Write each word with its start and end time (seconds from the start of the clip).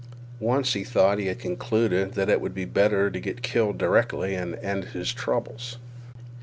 Once 0.39 0.73
he 0.73 0.83
thought 0.83 1.19
he 1.19 1.27
had 1.27 1.37
concluded 1.37 2.13
that 2.15 2.27
it 2.27 2.41
would 2.41 2.55
be 2.55 2.65
better 2.65 3.11
to 3.11 3.19
get 3.19 3.43
killed 3.43 3.77
directly 3.77 4.33
and 4.33 4.55
end 4.55 4.83
his 4.85 5.13
troubles. 5.13 5.77